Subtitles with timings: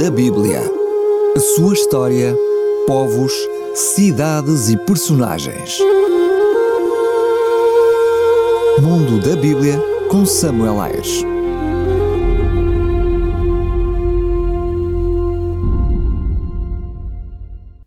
[0.00, 0.62] da Bíblia.
[1.36, 2.34] A sua história,
[2.86, 3.34] povos,
[3.74, 5.78] cidades e personagens.
[8.80, 9.78] Mundo da Bíblia
[10.08, 11.22] com Samuel Ayres.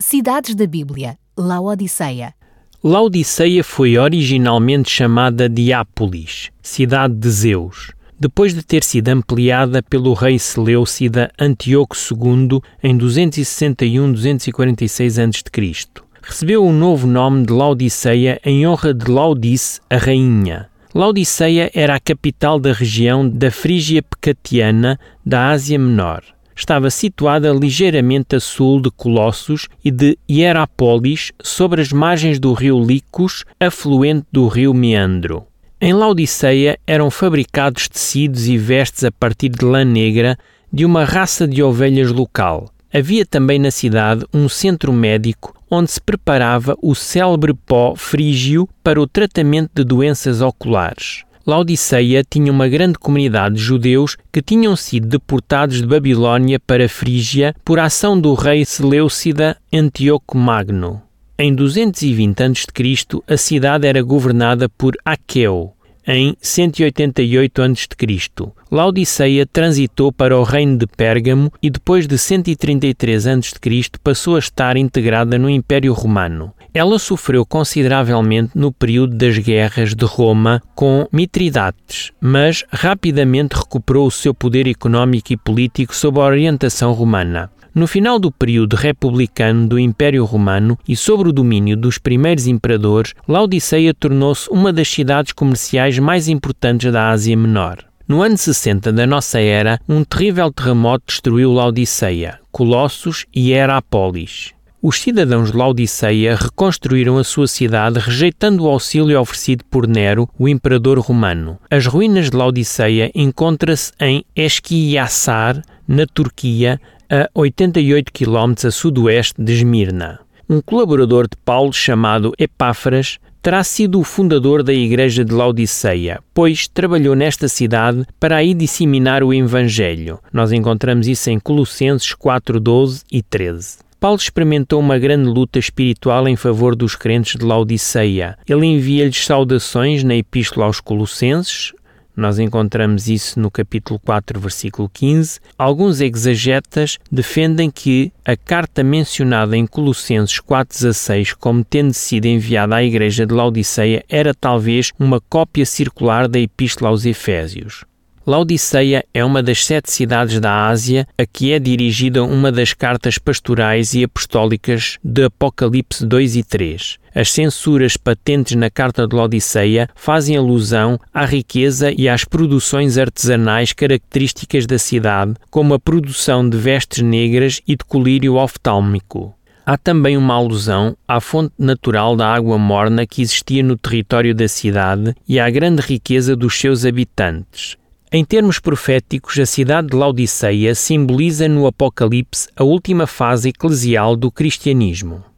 [0.00, 2.34] Cidades da Bíblia, Laodiceia.
[2.82, 10.38] Laodiceia foi originalmente chamada Diápolis, cidade de Zeus, depois de ter sido ampliada pelo rei
[10.38, 15.86] Seleucida Antíoco II em 261-246 a.C.
[16.22, 20.68] Recebeu o novo nome de Laodiceia em honra de Laudice, a rainha.
[20.94, 26.22] Laodiceia era a capital da região da Frígia Pecatiana da Ásia Menor
[26.60, 32.78] estava situada ligeiramente a sul de Colossos e de Hierápolis, sobre as margens do rio
[32.78, 35.46] Licos, afluente do rio Meandro.
[35.82, 40.36] Em Laodiceia eram fabricados tecidos e vestes a partir de lã negra
[40.70, 42.68] de uma raça de ovelhas local.
[42.92, 49.00] Havia também na cidade um centro médico onde se preparava o célebre pó frígio para
[49.00, 51.24] o tratamento de doenças oculares.
[51.46, 57.54] Laodiceia tinha uma grande comunidade de judeus que tinham sido deportados de Babilônia para Frígia
[57.64, 61.00] por ação do rei Seleucida Antíoco Magno.
[61.42, 65.72] Em 220 a.C., a cidade era governada por Aqueu.
[66.06, 73.90] Em 188 a.C., Laodiceia transitou para o reino de Pérgamo e depois de 133 a.C.
[74.04, 76.52] passou a estar integrada no Império Romano.
[76.74, 84.10] Ela sofreu consideravelmente no período das guerras de Roma com Mitridates, mas rapidamente recuperou o
[84.10, 87.50] seu poder económico e político sob a orientação romana.
[87.80, 93.14] No final do período republicano do Império Romano e sobre o domínio dos primeiros imperadores,
[93.26, 97.78] Laodiceia tornou-se uma das cidades comerciais mais importantes da Ásia Menor.
[98.06, 104.52] No ano 60 da nossa era, um terrível terremoto destruiu Laodiceia, Colossos e Herápolis.
[104.82, 110.46] Os cidadãos de Laodiceia reconstruíram a sua cidade rejeitando o auxílio oferecido por Nero, o
[110.46, 111.58] imperador romano.
[111.70, 116.78] As ruínas de Laodiceia encontram-se em Esquiaçar, na Turquia,
[117.10, 120.20] a 88 km a sudoeste de Esmirna.
[120.48, 126.68] Um colaborador de Paulo chamado Epáfras terá sido o fundador da igreja de Laodiceia, pois
[126.68, 130.20] trabalhou nesta cidade para aí disseminar o evangelho.
[130.32, 133.78] Nós encontramos isso em Colossenses 4, 12 e 13.
[133.98, 138.38] Paulo experimentou uma grande luta espiritual em favor dos crentes de Laodiceia.
[138.48, 141.72] Ele envia-lhes saudações na Epístola aos Colossenses,
[142.16, 145.40] nós encontramos isso no capítulo 4, versículo 15.
[145.56, 152.84] Alguns exegetas defendem que a carta mencionada em Colossenses 4,16 como tendo sido enviada à
[152.84, 157.84] igreja de Laodiceia era talvez uma cópia circular da Epístola aos Efésios.
[158.26, 163.18] Laodiceia é uma das sete cidades da Ásia a que é dirigida uma das cartas
[163.18, 166.99] pastorais e apostólicas de Apocalipse 2 e 3.
[167.12, 173.72] As censuras patentes na carta de Laodiceia fazem alusão à riqueza e às produções artesanais
[173.72, 179.34] características da cidade, como a produção de vestes negras e de colírio oftálmico.
[179.66, 184.48] Há também uma alusão à fonte natural da água morna que existia no território da
[184.48, 187.76] cidade e à grande riqueza dos seus habitantes.
[188.12, 194.30] Em termos proféticos, a cidade de Laodiceia simboliza no Apocalipse a última fase eclesial do
[194.32, 195.29] cristianismo.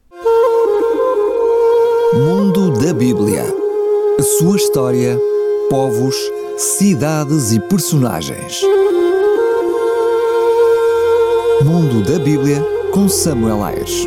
[2.14, 3.42] Mundo da Bíblia.
[4.18, 5.18] A sua história,
[5.70, 6.14] povos,
[6.58, 8.60] cidades e personagens.
[11.64, 12.62] Mundo da Bíblia
[12.92, 14.06] com Samuel Ayres.